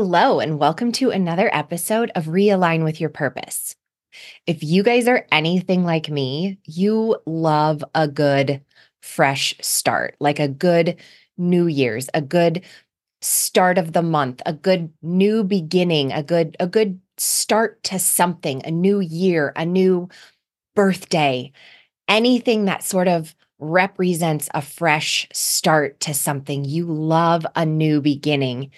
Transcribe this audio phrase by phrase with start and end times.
[0.00, 3.74] Hello, and welcome to another episode of Realign with Your Purpose.
[4.46, 8.64] If you guys are anything like me, you love a good
[9.02, 11.00] fresh start, like a good
[11.36, 12.64] New Year's, a good
[13.22, 18.62] start of the month, a good new beginning, a good a good start to something,
[18.64, 20.08] a new year, a new
[20.76, 21.50] birthday,
[22.06, 26.64] anything that sort of represents a fresh start to something.
[26.64, 28.70] You love a new beginning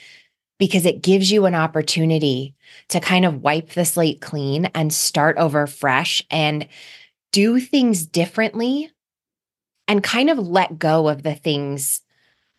[0.60, 2.54] because it gives you an opportunity
[2.88, 6.69] to kind of wipe the slate clean and start over fresh and
[7.32, 8.91] do things differently
[9.88, 12.03] and kind of let go of the things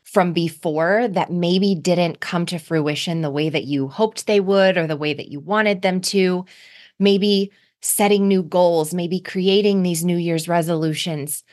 [0.02, 4.78] from before that maybe didn't come to fruition the way that you hoped they would
[4.78, 6.44] or the way that you wanted them to.
[6.98, 7.52] Maybe
[7.82, 11.44] setting new goals, maybe creating these New Year's resolutions.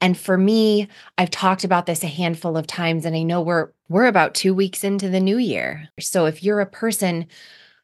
[0.00, 3.70] And for me, I've talked about this a handful of times and I know we're
[3.88, 5.88] we're about 2 weeks into the new year.
[5.98, 7.26] So if you're a person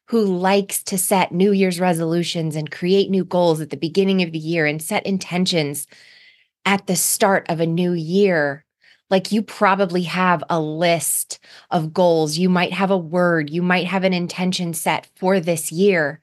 [0.07, 4.31] who likes to set New Year's resolutions and create new goals at the beginning of
[4.31, 5.87] the year and set intentions
[6.65, 8.65] at the start of a new year,
[9.09, 11.39] like you probably have a list
[11.71, 12.37] of goals.
[12.37, 16.21] You might have a word, you might have an intention set for this year.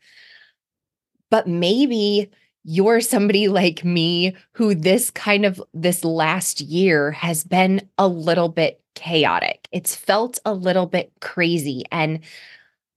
[1.31, 2.31] But maybe
[2.65, 8.49] you're somebody like me who this kind of this last year has been a little
[8.49, 9.69] bit chaotic.
[9.73, 12.21] It's felt a little bit crazy and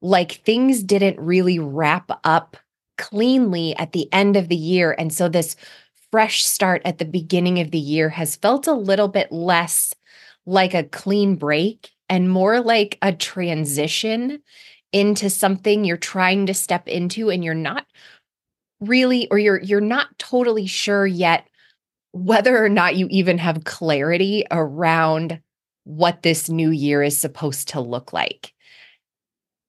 [0.02, 2.58] like things didn't really wrap up
[2.98, 5.56] cleanly at the end of the year and so this
[6.12, 9.94] fresh start at the beginning of the year has felt a little bit less
[10.46, 14.42] like a clean break and more like a transition
[14.94, 17.86] into something you're trying to step into and you're not
[18.86, 21.48] really or you're you're not totally sure yet
[22.12, 25.42] whether or not you even have clarity around
[25.84, 28.54] what this new year is supposed to look like.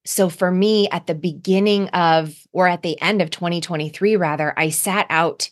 [0.05, 4.71] So for me at the beginning of or at the end of 2023 rather, I
[4.71, 5.51] sat out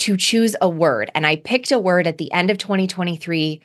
[0.00, 3.62] to choose a word and I picked a word at the end of 2023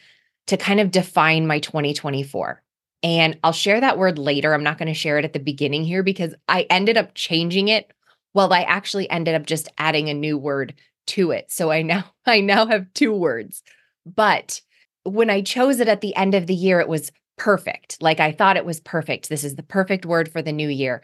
[0.48, 2.64] to kind of define my 2024.
[3.04, 4.54] And I'll share that word later.
[4.54, 7.68] I'm not going to share it at the beginning here because I ended up changing
[7.68, 7.92] it
[8.34, 10.74] well, I actually ended up just adding a new word
[11.08, 11.52] to it.
[11.52, 13.64] So I now I now have two words.
[14.06, 14.62] But
[15.04, 17.98] when I chose it at the end of the year, it was perfect.
[18.02, 19.30] Like I thought it was perfect.
[19.30, 21.02] This is the perfect word for the new year.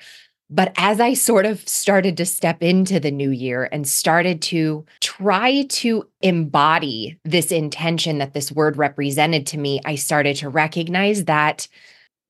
[0.49, 4.85] But as I sort of started to step into the new year and started to
[5.01, 11.25] try to embody this intention that this word represented to me, I started to recognize
[11.25, 11.67] that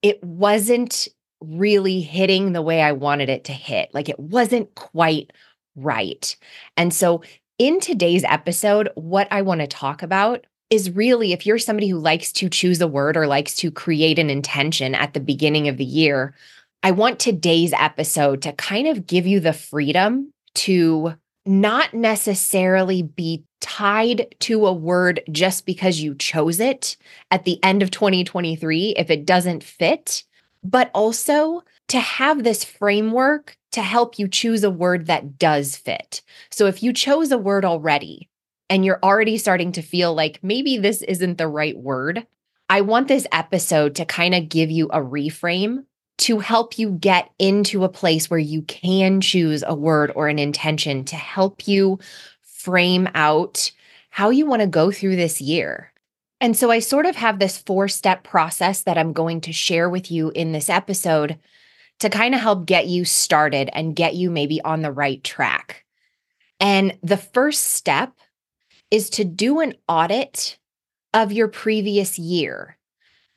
[0.01, 1.07] it wasn't
[1.48, 3.94] really hitting the way I wanted it to hit.
[3.94, 5.32] Like it wasn't quite
[5.76, 6.36] right.
[6.76, 7.24] And so,
[7.58, 11.98] in today's episode, what I want to talk about is really if you're somebody who
[11.98, 15.78] likes to choose a word or likes to create an intention at the beginning of
[15.78, 16.36] the year,
[16.84, 21.14] I want today's episode to kind of give you the freedom to
[21.46, 26.98] not necessarily be tied to a word just because you chose it
[27.32, 30.24] at the end of 2023 if it doesn't fit
[30.63, 36.21] but also to have this framework to help you choose a word that does fit.
[36.51, 38.30] So if you chose a word already
[38.69, 42.25] and you're already starting to feel like maybe this isn't the right word,
[42.69, 45.86] I want this episode to kind of give you a reframe
[46.19, 50.39] to help you get into a place where you can choose a word or an
[50.39, 52.00] intention to help you
[52.42, 53.71] frame out
[54.10, 55.94] how you want to go through this year.
[56.39, 59.89] And so I sort of have this four step process that I'm going to share
[59.89, 61.38] with you in this episode
[62.00, 65.84] to kind of help get you started and get you maybe on the right track.
[66.60, 68.13] And the first step
[68.92, 70.57] is to do an audit
[71.13, 72.78] of your previous year.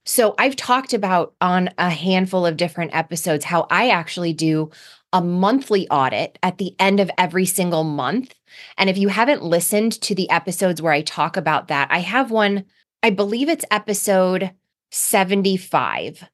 [0.04, 4.70] So I've talked about on a handful of different episodes how I actually do
[5.12, 8.34] a monthly audit at the end of every single month.
[8.78, 12.30] And if you haven't listened to the episodes where I talk about that, I have
[12.30, 12.64] one,
[13.02, 14.50] I believe it's episode
[14.90, 16.28] 75.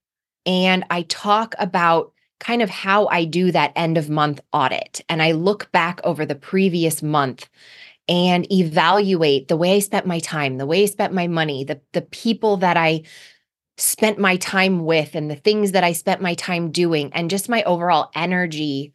[0.45, 5.01] And I talk about kind of how I do that end of month audit.
[5.09, 7.49] And I look back over the previous month
[8.09, 11.81] and evaluate the way I spent my time, the way I spent my money, the,
[11.93, 13.03] the people that I
[13.79, 17.49] spent my time with, and the things that I spent my time doing, and just
[17.49, 18.93] my overall energy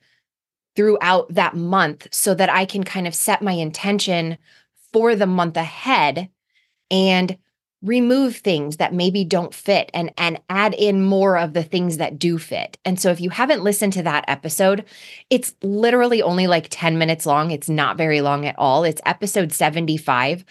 [0.75, 4.37] throughout that month so that I can kind of set my intention
[4.91, 6.29] for the month ahead
[6.89, 7.37] and
[7.81, 12.19] remove things that maybe don't fit and and add in more of the things that
[12.19, 12.77] do fit.
[12.85, 14.85] And so if you haven't listened to that episode,
[15.29, 17.51] it's literally only like 10 minutes long.
[17.51, 18.83] It's not very long at all.
[18.83, 20.45] It's episode 75.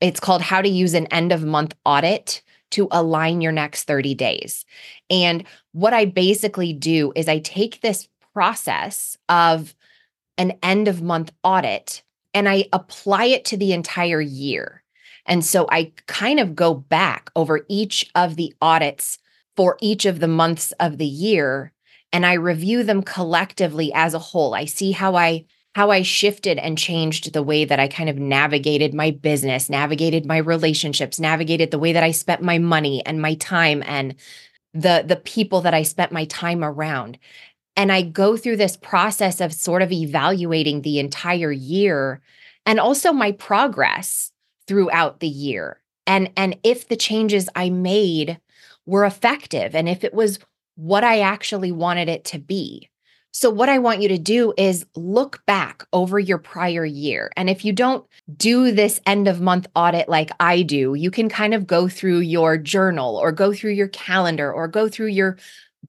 [0.00, 2.42] It's called How to Use an End of Month Audit
[2.72, 4.66] to Align Your Next 30 Days.
[5.08, 9.74] And what I basically do is I take this process of
[10.36, 12.02] an end of month audit
[12.34, 14.82] and I apply it to the entire year.
[15.26, 19.18] And so I kind of go back over each of the audits
[19.56, 21.72] for each of the months of the year
[22.12, 24.54] and I review them collectively as a whole.
[24.54, 25.44] I see how I
[25.74, 30.24] how I shifted and changed the way that I kind of navigated my business, navigated
[30.24, 34.14] my relationships, navigated the way that I spent my money and my time and
[34.72, 37.18] the the people that I spent my time around.
[37.76, 42.22] And I go through this process of sort of evaluating the entire year
[42.64, 44.32] and also my progress
[44.66, 45.80] throughout the year.
[46.06, 48.38] And and if the changes i made
[48.86, 50.38] were effective and if it was
[50.76, 52.88] what i actually wanted it to be.
[53.32, 57.30] So what i want you to do is look back over your prior year.
[57.36, 61.28] And if you don't do this end of month audit like i do you can
[61.28, 65.36] kind of go through your journal or go through your calendar or go through your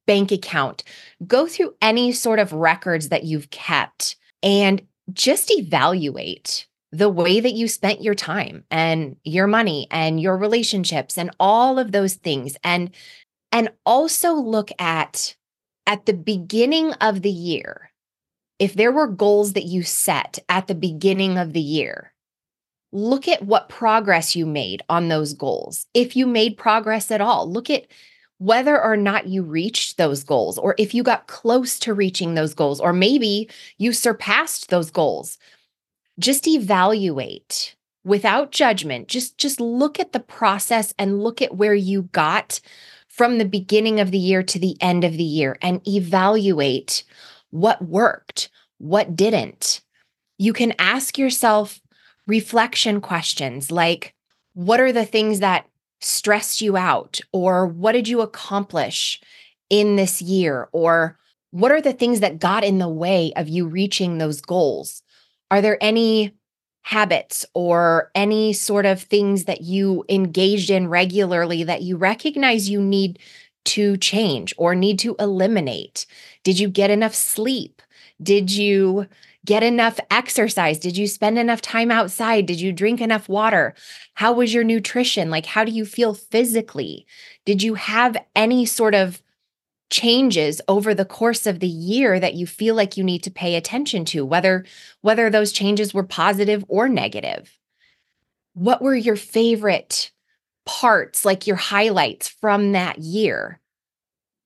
[0.05, 0.83] bank account.
[1.25, 4.81] Go through any sort of records that you've kept and
[5.13, 11.17] just evaluate the way that you spent your time and your money and your relationships
[11.17, 12.57] and all of those things.
[12.63, 12.91] And
[13.51, 15.35] and also look at
[15.85, 17.91] at the beginning of the year.
[18.59, 22.13] If there were goals that you set at the beginning of the year
[22.91, 25.85] look at what progress you made on those goals.
[25.93, 27.85] If you made progress at all look at
[28.39, 32.53] whether or not you reached those goals or if you got close to reaching those
[32.53, 35.37] goals or maybe you surpassed those goals
[36.19, 39.07] just evaluate without judgment.
[39.07, 42.59] Just just look at the process and look at where you got
[43.07, 47.03] from the beginning of the year to the end of the year and evaluate
[47.49, 49.81] what worked what didn't.
[50.37, 51.81] You can ask yourself
[52.27, 54.13] reflection questions like
[54.53, 55.67] what are the things that
[55.99, 57.19] stressed you out?
[57.31, 59.19] Or what did you accomplish
[59.69, 60.69] in this year?
[60.71, 61.17] Or
[61.51, 65.01] what are the things that got in the way of you reaching those goals
[65.51, 66.33] are there any
[66.83, 72.81] habits or any sort of things that you engaged in regularly that you recognize you
[72.81, 73.19] need
[73.65, 76.05] to change or need to eliminate?
[76.43, 77.81] Did you get enough sleep?
[78.21, 79.07] Did you
[79.45, 80.79] get enough exercise?
[80.79, 82.45] Did you spend enough time outside?
[82.45, 83.75] Did you drink enough water?
[84.13, 85.29] How was your nutrition?
[85.29, 87.05] Like, how do you feel physically?
[87.45, 89.21] Did you have any sort of
[89.89, 93.55] changes over the course of the year that you feel like you need to pay
[93.55, 94.65] attention to whether
[95.01, 97.57] whether those changes were positive or negative.
[98.53, 100.11] What were your favorite
[100.65, 103.59] parts like your highlights from that year?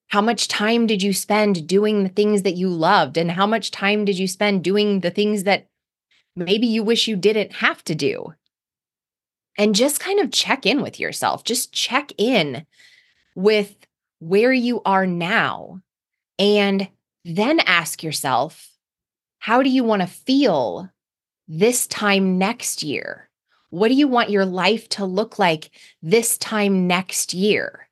[0.07, 3.71] How much time did you spend doing the things that you loved and how much
[3.71, 5.67] time did you spend doing the things that
[6.35, 8.33] maybe you wish you didn't have to do?
[9.57, 11.43] And just kind of check in with yourself.
[11.43, 12.65] Just check in
[13.35, 13.80] with
[14.21, 15.81] where you are now
[16.37, 16.87] and
[17.25, 18.69] then ask yourself,
[19.39, 20.87] how do you want to feel
[21.47, 23.29] this time next year?
[23.71, 25.71] What do you want your life to look like
[26.03, 27.89] this time next year?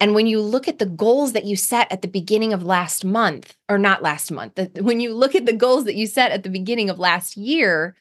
[0.00, 3.04] And when you look at the goals that you set at the beginning of last
[3.04, 6.42] month, or not last month, when you look at the goals that you set at
[6.42, 7.94] the beginning of last year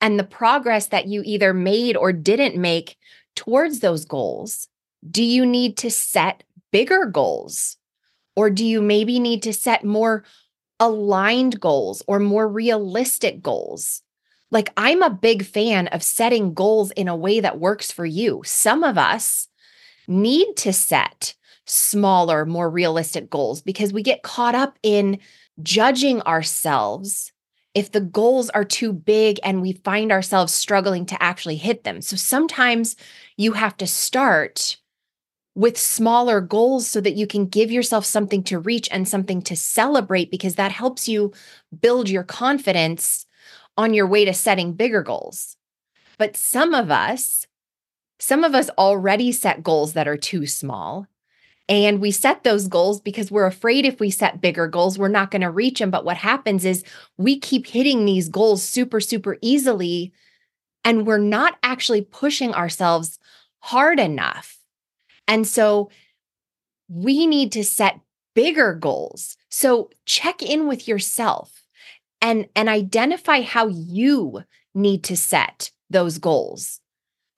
[0.00, 2.96] and the progress that you either made or didn't make
[3.36, 4.68] towards those goals,
[5.10, 7.76] do you need to set bigger goals?
[8.34, 10.24] Or do you maybe need to set more
[10.80, 14.02] aligned goals or more realistic goals?
[14.50, 18.42] Like, I'm a big fan of setting goals in a way that works for you.
[18.44, 19.48] Some of us
[20.08, 21.34] need to set
[21.66, 25.18] smaller, more realistic goals because we get caught up in
[25.62, 27.32] judging ourselves
[27.74, 32.02] if the goals are too big and we find ourselves struggling to actually hit them.
[32.02, 32.96] So sometimes
[33.36, 34.76] you have to start
[35.54, 39.56] with smaller goals so that you can give yourself something to reach and something to
[39.56, 41.32] celebrate because that helps you
[41.80, 43.26] build your confidence
[43.76, 45.56] on your way to setting bigger goals.
[46.18, 47.46] But some of us,
[48.18, 51.06] some of us already set goals that are too small.
[51.68, 55.30] And we set those goals because we're afraid if we set bigger goals, we're not
[55.30, 55.90] going to reach them.
[55.90, 56.84] But what happens is
[57.18, 60.12] we keep hitting these goals super, super easily.
[60.84, 63.18] And we're not actually pushing ourselves
[63.60, 64.61] hard enough
[65.32, 65.88] and so
[66.90, 67.98] we need to set
[68.34, 69.38] bigger goals.
[69.48, 71.62] So check in with yourself
[72.20, 74.42] and, and identify how you
[74.74, 76.80] need to set those goals.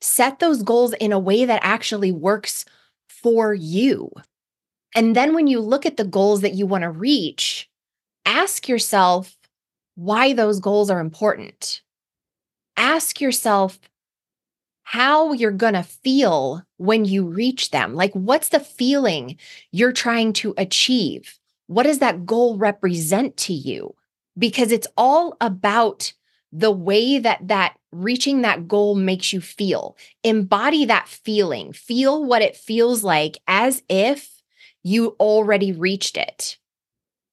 [0.00, 2.64] Set those goals in a way that actually works
[3.06, 4.10] for you.
[4.96, 7.70] And then when you look at the goals that you want to reach,
[8.26, 9.36] ask yourself
[9.94, 11.80] why those goals are important.
[12.76, 13.78] Ask yourself
[14.84, 17.94] how you're going to feel when you reach them.
[17.94, 19.36] Like, what's the feeling
[19.72, 21.38] you're trying to achieve?
[21.66, 23.94] What does that goal represent to you?
[24.38, 26.12] Because it's all about
[26.52, 29.96] the way that that reaching that goal makes you feel.
[30.22, 31.72] Embody that feeling.
[31.72, 34.42] Feel what it feels like as if
[34.82, 36.58] you already reached it.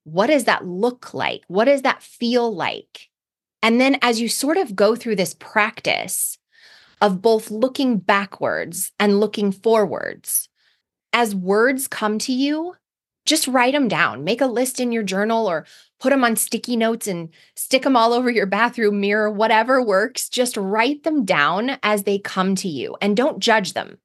[0.04, 1.44] What does that look like?
[1.48, 3.10] What does that feel like?
[3.62, 6.40] And then as you sort of go through this practice,
[7.02, 10.48] of both looking backwards and looking forwards.
[11.12, 12.76] As words come to you,
[13.26, 14.24] just write them down.
[14.24, 15.66] Make a list in your journal or
[16.00, 20.30] put them on sticky notes and stick them all over your bathroom mirror, whatever works.
[20.30, 23.98] Just write them down as they come to you and don't judge them.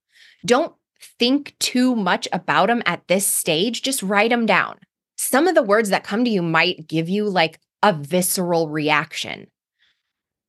[0.45, 0.75] Don't
[1.19, 3.83] think too much about them at this stage.
[3.83, 4.79] Just write them down.
[5.17, 9.47] Some of the words that come to you might give you like a visceral reaction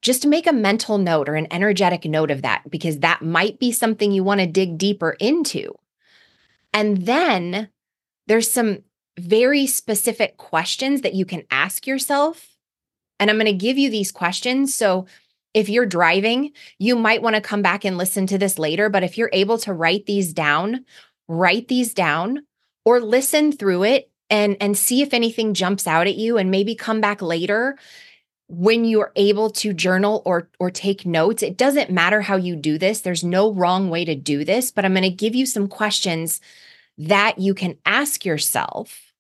[0.02, 3.72] just make a mental note or an energetic note of that because that might be
[3.72, 5.74] something you want to dig deeper into.
[6.74, 7.70] And then
[8.28, 8.84] there's some
[9.20, 12.56] very specific questions that you can ask yourself.
[13.20, 14.76] And I'm going to give you these questions.
[14.76, 15.08] So
[15.54, 18.90] if you're driving, you might want to come back and listen to this later.
[18.90, 20.86] But if you're able to write these down,
[21.28, 22.44] write these down
[22.86, 26.76] or listen through it and, and see if anything jumps out at you and maybe
[26.76, 27.78] come back later
[28.50, 32.78] when you're able to journal or or take notes it doesn't matter how you do
[32.78, 33.02] this.
[33.02, 36.40] There's no wrong way to do this but i'm going to give you some questions
[36.98, 39.14] that you can ask yourself.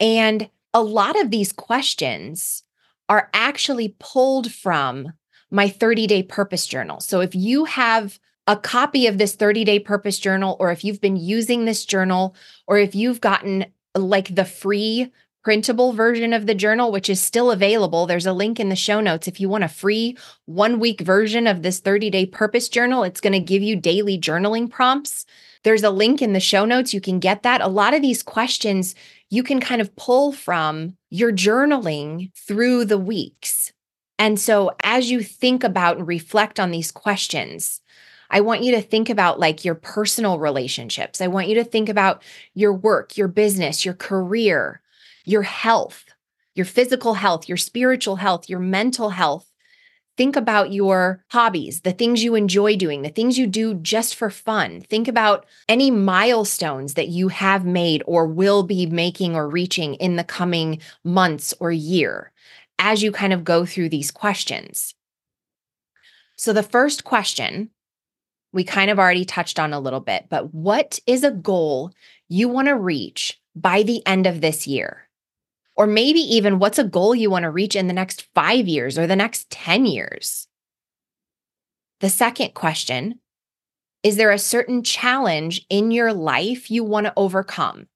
[0.00, 2.62] And a lot of these questions
[3.08, 5.12] are actually pulled from
[5.50, 7.00] my 30 day purpose journal.
[7.00, 11.00] So if you have a copy of this 30 day purpose journal or if you've
[11.00, 12.34] been using this journal
[12.66, 15.12] or if you've gotten like the free
[15.42, 18.06] printable version of the journal, which is still available.
[18.06, 19.26] There's a link in the show notes.
[19.26, 23.20] If you want a free one week version of this 30 day purpose journal, it's
[23.20, 25.26] going to give you daily journaling prompts.
[25.64, 26.92] There's a link in the show notes.
[26.92, 27.60] You can get that.
[27.60, 28.94] A lot of these questions
[29.30, 33.72] you can kind of pull from your journaling through the weeks.
[34.18, 37.80] And so as you think about and reflect on these questions,
[38.30, 41.22] I want you to think about like your personal relationships.
[41.22, 42.22] I want you to think about
[42.54, 44.81] your work, your business, your career,
[45.24, 46.04] your health,
[46.54, 49.46] your physical health, your spiritual health, your mental health.
[50.18, 54.28] Think about your hobbies, the things you enjoy doing, the things you do just for
[54.28, 54.82] fun.
[54.82, 60.16] Think about any milestones that you have made or will be making or reaching in
[60.16, 62.30] the coming months or year
[62.78, 64.94] as you kind of go through these questions.
[66.36, 67.70] So, the first question
[68.52, 71.90] we kind of already touched on a little bit, but what is a goal
[72.28, 75.08] you want to reach by the end of this year?
[75.76, 78.98] Or maybe even what's a goal you want to reach in the next five years
[78.98, 80.46] or the next 10 years?
[82.00, 83.20] The second question
[84.02, 87.86] is there a certain challenge in your life you want to overcome?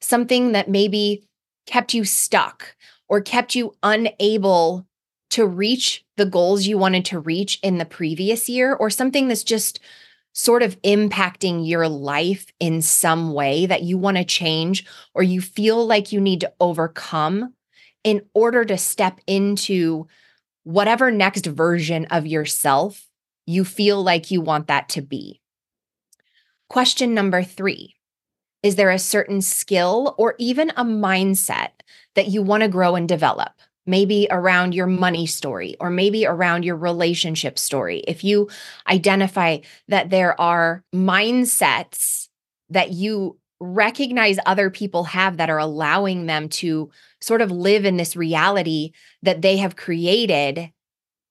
[0.00, 1.24] Something that maybe
[1.66, 2.74] kept you stuck
[3.08, 4.86] or kept you unable
[5.30, 9.44] to reach the goals you wanted to reach in the previous year, or something that's
[9.44, 9.80] just
[10.32, 14.84] sort of impacting your life in some way that you want to change
[15.14, 17.54] or you feel like you need to overcome
[18.02, 20.06] in order to step into
[20.64, 23.08] whatever next version of yourself
[23.46, 25.40] you feel like you want that to be.
[26.68, 27.96] Question number three
[28.62, 31.70] Is there a certain skill or even a mindset
[32.14, 33.52] that you want to grow and develop?
[33.86, 37.98] Maybe around your money story or maybe around your relationship story.
[38.06, 38.48] If you
[38.88, 39.58] identify
[39.88, 42.28] that there are mindsets
[42.70, 47.96] that you recognize other people have that are allowing them to sort of live in
[47.96, 50.72] this reality that they have created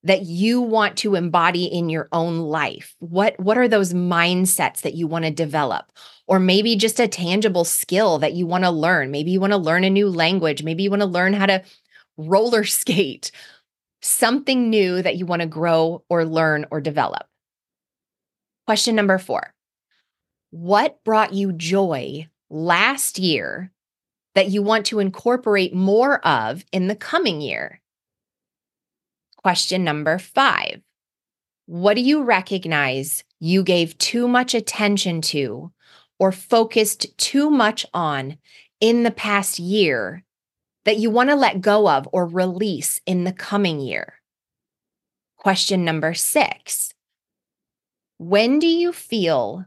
[0.03, 4.95] that you want to embody in your own life what what are those mindsets that
[4.95, 5.91] you want to develop?
[6.27, 9.11] Or maybe just a tangible skill that you want to learn.
[9.11, 10.63] Maybe you want to learn a new language.
[10.63, 11.61] Maybe you want to learn how to
[12.17, 13.31] roller skate,
[14.01, 17.27] something new that you want to grow or learn or develop.
[18.67, 19.53] Question number four
[20.51, 23.71] What brought you joy last year
[24.35, 27.81] that you want to incorporate more of in the coming year?
[29.37, 30.81] Question number five
[31.65, 35.71] What do you recognize you gave too much attention to
[36.19, 38.37] or focused too much on
[38.79, 40.23] in the past year
[40.85, 44.15] that you want to let go of or release in the coming year?
[45.37, 46.93] Question number six
[48.17, 49.65] When do you feel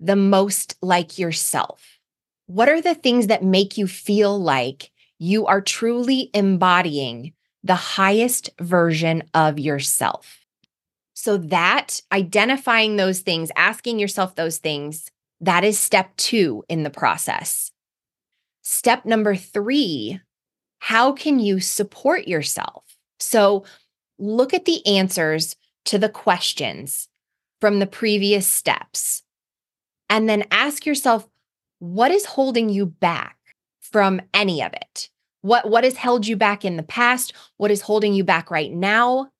[0.00, 1.98] the most like yourself?
[2.46, 7.32] What are the things that make you feel like you are truly embodying
[7.62, 10.40] the highest version of yourself?
[11.14, 16.90] So, that identifying those things, asking yourself those things, that is step two in the
[16.90, 17.70] process.
[18.62, 20.20] Step number three
[20.84, 22.84] how can you support yourself?
[23.18, 23.64] So
[24.18, 27.08] look at the answers to the questions
[27.58, 29.22] from the previous steps
[30.10, 31.26] and then ask yourself
[31.78, 33.38] what is holding you back
[33.80, 35.08] from any of it?
[35.40, 37.32] What what has held you back in the past?
[37.56, 39.30] What is holding you back right now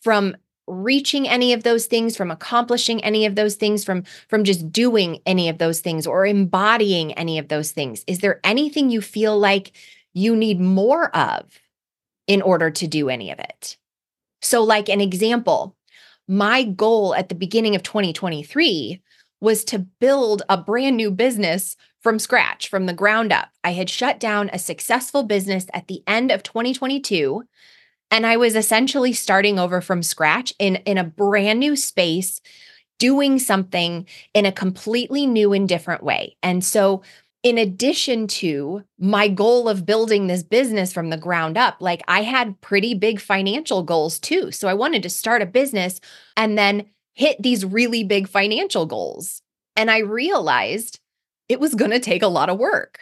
[0.00, 0.34] from
[0.66, 5.20] reaching any of those things from accomplishing any of those things from from just doing
[5.26, 9.38] any of those things or embodying any of those things is there anything you feel
[9.38, 9.70] like
[10.16, 11.44] you need more of
[12.26, 13.76] in order to do any of it.
[14.40, 15.76] So, like an example,
[16.26, 19.02] my goal at the beginning of 2023
[19.40, 23.50] was to build a brand new business from scratch, from the ground up.
[23.62, 27.44] I had shut down a successful business at the end of 2022
[28.10, 32.40] and I was essentially starting over from scratch in in a brand new space
[32.98, 36.36] doing something in a completely new and different way.
[36.42, 37.02] And so
[37.46, 42.22] in addition to my goal of building this business from the ground up, like I
[42.22, 44.50] had pretty big financial goals too.
[44.50, 46.00] So I wanted to start a business
[46.36, 49.42] and then hit these really big financial goals.
[49.76, 50.98] And I realized
[51.48, 52.98] it was going to take a lot of work.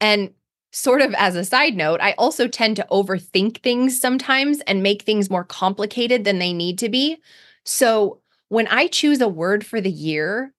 [0.00, 0.30] And
[0.70, 5.02] sort of as a side note, I also tend to overthink things sometimes and make
[5.02, 7.18] things more complicated than they need to be.
[7.64, 10.54] So when I choose a word for the year,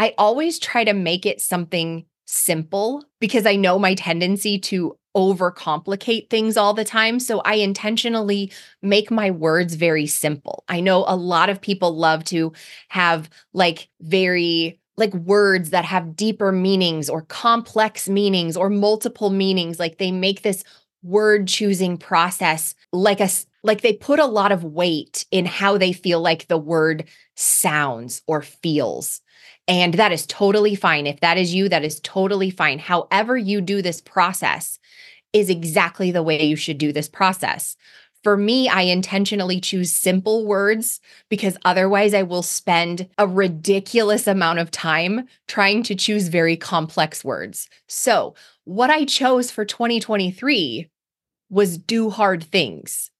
[0.00, 6.28] I always try to make it something simple because I know my tendency to overcomplicate
[6.28, 7.18] things all the time.
[7.18, 10.62] So I intentionally make my words very simple.
[10.68, 12.52] I know a lot of people love to
[12.88, 19.78] have like very like words that have deeper meanings or complex meanings or multiple meanings
[19.78, 20.64] like they make this
[21.02, 23.28] word choosing process like a
[23.62, 28.22] like they put a lot of weight in how they feel like the word sounds
[28.26, 29.20] or feels
[29.68, 31.06] and that is totally fine.
[31.06, 32.78] If that is you, that is totally fine.
[32.78, 34.78] However, you do this process
[35.34, 37.76] is exactly the way you should do this process.
[38.24, 44.58] For me, I intentionally choose simple words because otherwise I will spend a ridiculous amount
[44.58, 47.68] of time trying to choose very complex words.
[47.86, 50.88] So, what I chose for 2023
[51.50, 53.10] was do hard things.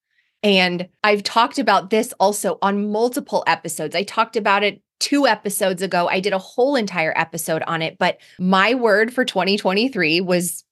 [0.42, 3.94] And I've talked about this also on multiple episodes.
[3.94, 6.08] I talked about it two episodes ago.
[6.08, 10.64] I did a whole entire episode on it, but my word for 2023 was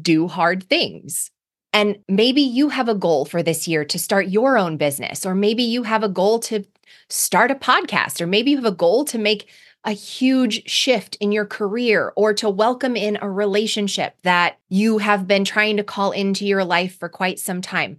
[0.00, 1.30] do hard things.
[1.72, 5.34] And maybe you have a goal for this year to start your own business, or
[5.34, 6.64] maybe you have a goal to
[7.08, 9.48] start a podcast, or maybe you have a goal to make
[9.84, 15.26] a huge shift in your career or to welcome in a relationship that you have
[15.26, 17.98] been trying to call into your life for quite some time.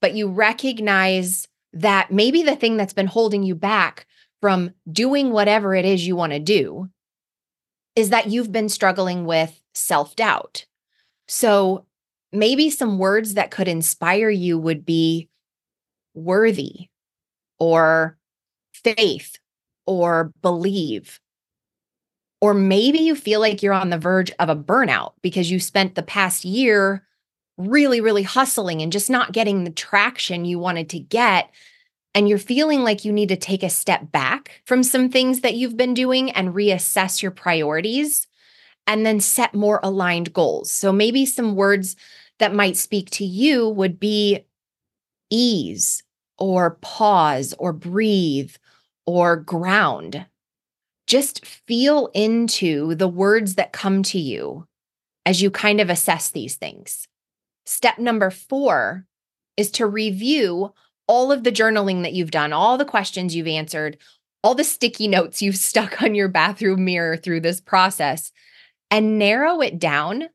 [0.00, 4.06] But you recognize that maybe the thing that's been holding you back
[4.40, 6.88] from doing whatever it is you want to do
[7.96, 10.66] is that you've been struggling with self doubt.
[11.28, 11.86] So
[12.32, 15.28] maybe some words that could inspire you would be
[16.14, 16.88] worthy
[17.58, 18.18] or
[18.72, 19.38] faith
[19.86, 21.20] or believe.
[22.40, 25.94] Or maybe you feel like you're on the verge of a burnout because you spent
[25.94, 27.06] the past year
[27.56, 31.50] really, really hustling and just not getting the traction you wanted to get.
[32.14, 35.54] And you're feeling like you need to take a step back from some things that
[35.54, 38.26] you've been doing and reassess your priorities
[38.86, 40.70] and then set more aligned goals.
[40.70, 41.96] So maybe some words
[42.38, 44.46] that might speak to you would be
[45.30, 46.02] ease
[46.38, 48.54] or pause or breathe
[49.06, 50.26] or ground.
[51.06, 54.66] Just feel into the words that come to you
[55.26, 57.08] as you kind of assess these things.
[57.66, 59.06] Step number four
[59.56, 60.72] is to review
[61.06, 63.98] all of the journaling that you've done, all the questions you've answered,
[64.42, 68.32] all the sticky notes you've stuck on your bathroom mirror through this process,
[68.90, 70.28] and narrow it down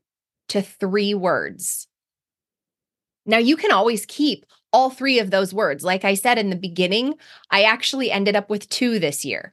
[0.48, 1.86] to three words.
[3.24, 5.84] Now, you can always keep all three of those words.
[5.84, 7.14] Like I said in the beginning,
[7.50, 9.52] I actually ended up with two this year.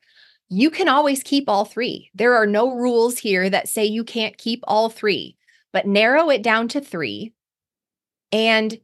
[0.50, 2.10] You can always keep all three.
[2.14, 5.36] There are no rules here that say you can't keep all three,
[5.74, 7.34] but narrow it down to three.
[8.32, 8.80] And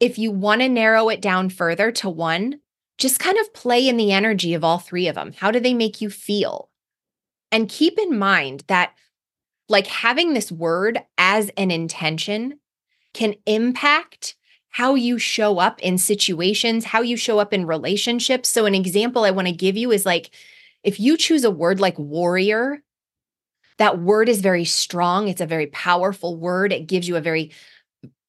[0.00, 2.60] if you want to narrow it down further to one,
[2.98, 5.32] just kind of play in the energy of all three of them.
[5.36, 6.70] How do they make you feel?
[7.52, 8.94] And keep in mind that,
[9.68, 12.58] like, having this word as an intention
[13.12, 14.36] can impact
[14.70, 18.48] how you show up in situations, how you show up in relationships.
[18.48, 20.30] So, an example I want to give you is like
[20.82, 22.82] if you choose a word like warrior,
[23.78, 25.28] that word is very strong.
[25.28, 26.72] It's a very powerful word.
[26.72, 27.50] It gives you a very,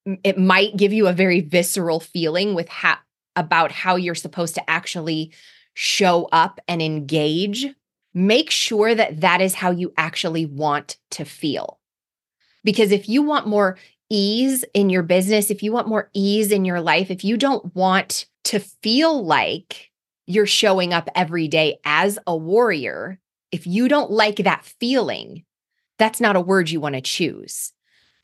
[0.06, 2.98] it might give you a very visceral feeling with how
[3.36, 5.32] about how you're supposed to actually
[5.74, 7.68] show up and engage.
[8.14, 11.80] Make sure that that is how you actually want to feel.
[12.64, 13.78] Because if you want more
[14.10, 17.74] ease in your business, if you want more ease in your life, if you don't
[17.74, 19.92] want to feel like
[20.28, 23.20] you're showing up every day as a warrior,
[23.52, 25.46] if you don't like that feeling,
[25.98, 27.72] that's not a word you want to choose.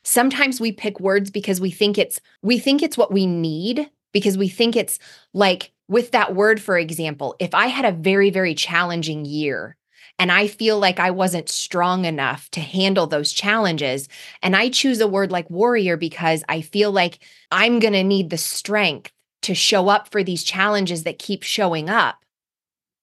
[0.08, 4.38] Sometimes we pick words because we think it's we think it's what we need because
[4.38, 4.98] we think it's
[5.34, 9.76] like with that word for example, if I had a very very challenging year
[10.18, 14.08] and I feel like I wasn't strong enough to handle those challenges.
[14.42, 17.18] And I choose a word like warrior because I feel like
[17.52, 21.90] I'm going to need the strength to show up for these challenges that keep showing
[21.90, 22.24] up.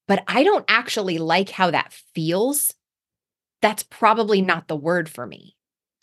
[0.08, 2.74] But I don't actually like how that feels.
[3.62, 5.56] That's probably not the word for me.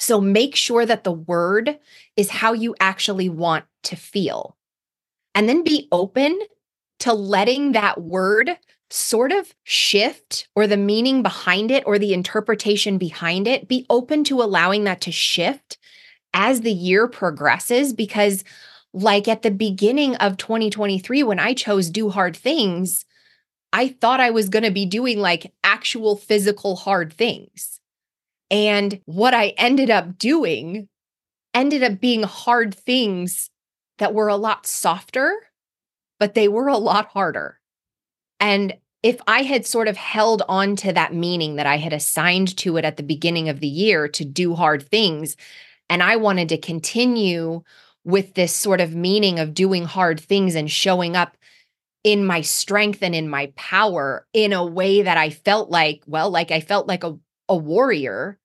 [0.02, 1.78] So make sure that the word
[2.16, 4.56] is how you actually want to feel.
[5.32, 6.40] And then be open
[6.98, 8.58] to letting that word
[8.90, 14.24] sort of shift or the meaning behind it or the interpretation behind it, be open
[14.24, 15.78] to allowing that to shift
[16.34, 17.92] as the year progresses.
[17.92, 18.42] Because,
[18.92, 23.04] like at the beginning of 2023, when I chose do hard things,
[23.72, 27.78] I thought I was going to be doing like actual physical hard things.
[28.52, 30.88] And what I ended up doing
[31.54, 33.50] ended up being hard things
[33.98, 35.34] that were a lot softer,
[36.20, 37.58] but they were a lot harder.
[38.38, 42.56] And if I had sort of held on to that meaning that I had assigned
[42.58, 45.36] to it at the beginning of the year to do hard things,
[45.88, 47.62] and I wanted to continue
[48.04, 51.36] with this sort of meaning of doing hard things and showing up
[52.04, 56.30] in my strength and in my power in a way that I felt like, well,
[56.30, 57.16] like I felt like a,
[57.48, 58.38] a warrior,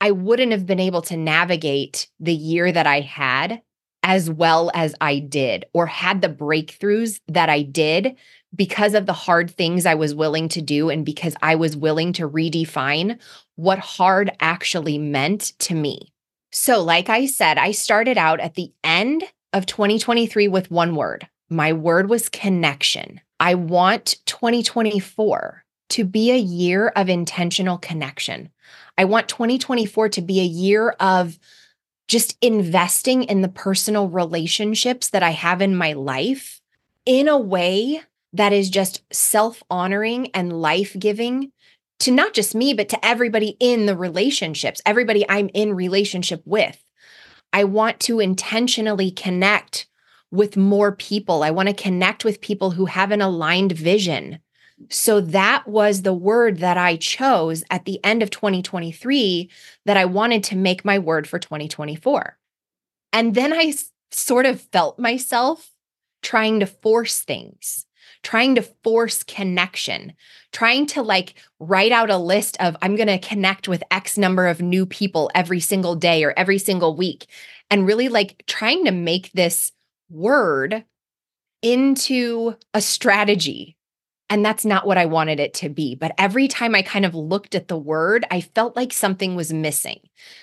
[0.00, 3.62] I wouldn't have been able to navigate the year that I had
[4.02, 8.16] as well as I did or had the breakthroughs that I did
[8.54, 12.12] because of the hard things I was willing to do and because I was willing
[12.14, 13.18] to redefine
[13.56, 16.12] what hard actually meant to me.
[16.50, 21.28] So, like I said, I started out at the end of 2023 with one word.
[21.50, 23.20] My word was connection.
[23.40, 28.50] I want 2024 to be a year of intentional connection.
[28.96, 31.38] I want 2024 to be a year of
[32.08, 36.60] just investing in the personal relationships that I have in my life
[37.04, 41.52] in a way that is just self honoring and life giving
[42.00, 46.82] to not just me, but to everybody in the relationships, everybody I'm in relationship with.
[47.52, 49.86] I want to intentionally connect
[50.30, 51.42] with more people.
[51.42, 54.40] I want to connect with people who have an aligned vision.
[54.90, 59.50] So that was the word that I chose at the end of 2023
[59.86, 62.38] that I wanted to make my word for 2024.
[63.12, 63.74] And then I
[64.10, 65.70] sort of felt myself
[66.22, 67.86] trying to force things
[68.22, 70.12] trying to force connection,
[70.52, 74.46] trying to like write out a list of, I'm going to connect with X number
[74.46, 77.26] of new people every single day or every single week,
[77.70, 79.72] and really like trying to make this
[80.10, 80.84] word
[81.62, 83.77] into a strategy
[84.30, 85.94] And that's not what I wanted it to be.
[85.94, 89.52] But every time I kind of looked at the word, I felt like something was
[89.52, 90.00] missing.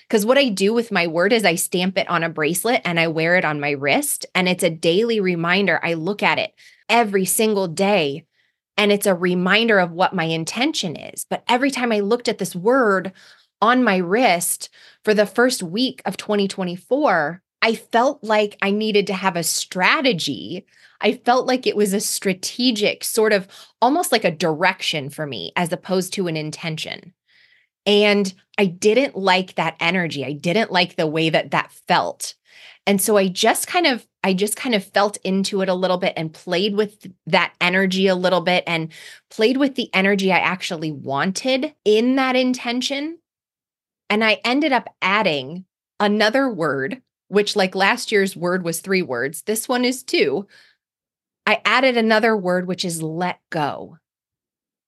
[0.07, 2.99] Because what I do with my word is I stamp it on a bracelet and
[2.99, 4.25] I wear it on my wrist.
[4.33, 5.79] And it's a daily reminder.
[5.83, 6.53] I look at it
[6.89, 8.25] every single day.
[8.75, 11.25] And it's a reminder of what my intention is.
[11.29, 13.13] But every time I looked at this word
[13.61, 14.69] on my wrist
[15.03, 20.65] for the first week of 2024, I felt like I needed to have a strategy
[21.01, 23.47] I felt like it was a strategic sort of
[23.81, 27.13] almost like a direction for me as opposed to an intention.
[27.85, 30.25] And I didn't like that energy.
[30.25, 32.33] I didn't like the way that that felt.
[32.87, 35.97] And so I just kind of I just kind of felt into it a little
[35.97, 38.91] bit and played with that energy a little bit and
[39.29, 43.19] played with the energy I actually wanted in that intention.
[44.09, 45.65] And I ended up adding
[45.99, 49.41] another word, which like last year's word was 3 words.
[49.43, 50.47] This one is 2.
[51.45, 53.97] I added another word, which is let go.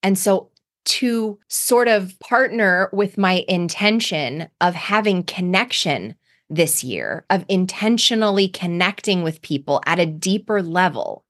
[0.03, 0.51] And so
[0.85, 6.15] to sort of partner with my intention of having connection
[6.49, 11.25] this year, of intentionally connecting with people at a deeper level,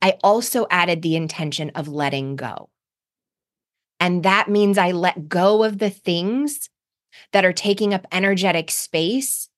[0.00, 2.70] I also added the intention of letting go.
[4.00, 6.70] And that means I let go of the things
[7.32, 9.48] that are taking up energetic space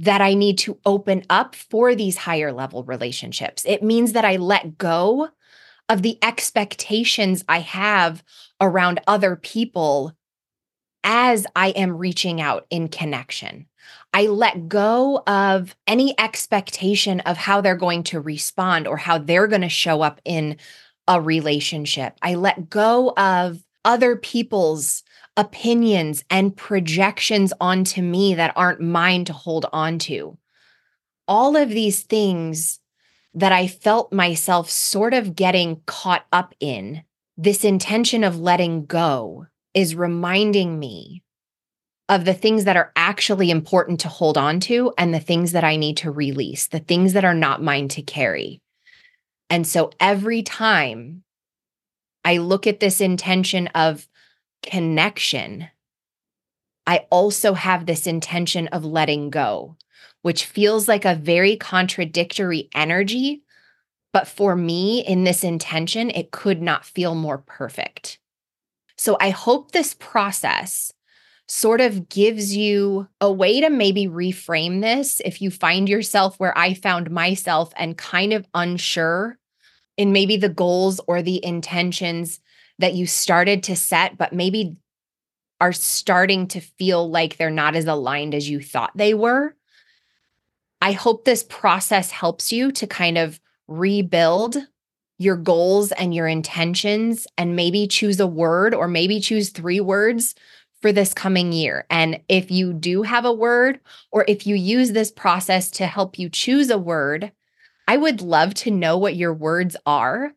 [0.00, 3.64] that I need to open up for these higher level relationships.
[3.66, 5.28] It means that I let go
[5.90, 8.24] of the expectations I have
[8.60, 10.16] around other people
[11.04, 13.66] as I am reaching out in connection.
[14.14, 19.48] I let go of any expectation of how they're going to respond or how they're
[19.48, 20.56] going to show up in
[21.08, 22.16] a relationship.
[22.22, 25.02] I let go of other people's
[25.40, 30.36] opinions and projections onto me that aren't mine to hold on to.
[31.26, 32.78] All of these things
[33.32, 37.04] that I felt myself sort of getting caught up in,
[37.38, 41.22] this intention of letting go is reminding me
[42.10, 45.64] of the things that are actually important to hold on to and the things that
[45.64, 48.60] I need to release, the things that are not mine to carry.
[49.48, 51.22] And so every time
[52.24, 54.06] I look at this intention of
[54.62, 55.68] connection,
[56.86, 59.76] I also have this intention of letting go,
[60.22, 63.42] which feels like a very contradictory energy.
[64.12, 68.18] But for me, in this intention, it could not feel more perfect.
[68.96, 70.92] So I hope this process
[71.46, 76.56] sort of gives you a way to maybe reframe this if you find yourself where
[76.56, 79.36] I found myself and kind of unsure
[79.96, 82.40] in maybe the goals or the intentions
[82.80, 84.76] that you started to set, but maybe
[85.60, 89.54] are starting to feel like they're not as aligned as you thought they were.
[90.80, 93.38] I hope this process helps you to kind of
[93.68, 94.56] rebuild
[95.18, 100.34] your goals and your intentions and maybe choose a word or maybe choose three words
[100.80, 101.84] for this coming year.
[101.90, 106.18] And if you do have a word or if you use this process to help
[106.18, 107.32] you choose a word,
[107.86, 110.32] I would love to know what your words are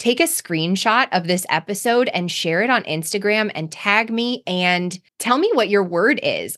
[0.00, 4.98] take a screenshot of this episode and share it on Instagram and tag me and
[5.18, 6.56] tell me what your word is.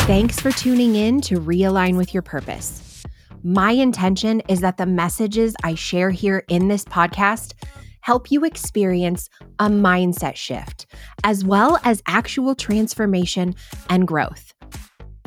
[0.00, 3.04] Thanks for tuning in to Realign with Your Purpose.
[3.44, 7.52] My intention is that the messages I share here in this podcast
[8.00, 9.28] help you experience
[9.60, 10.86] a mindset shift,
[11.22, 13.54] as well as actual transformation
[13.90, 14.54] and growth.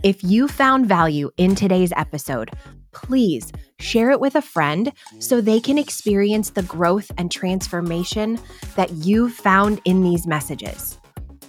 [0.03, 2.49] If you found value in today's episode,
[2.91, 8.39] please share it with a friend so they can experience the growth and transformation
[8.75, 10.97] that you've found in these messages.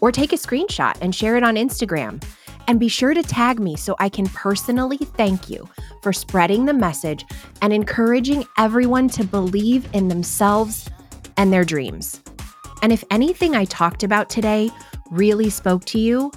[0.02, 2.22] Or take a screenshot and share it on Instagram.
[2.68, 5.66] And be sure to tag me so I can personally thank you
[6.02, 7.24] for spreading the message
[7.62, 10.90] and encouraging everyone to believe in themselves
[11.38, 12.20] and their dreams.
[12.82, 14.68] And if anything I talked about today
[15.10, 16.30] really spoke to you,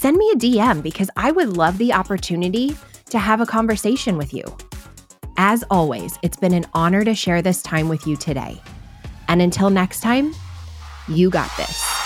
[0.00, 2.74] send me a DM because I would love the opportunity
[3.10, 4.44] to have a conversation with you.
[5.36, 8.62] As always, it's been an honor to share this time with you today.
[9.28, 10.32] And until next time,
[11.06, 11.99] you got this.